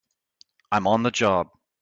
[0.71, 1.51] I'm on the job!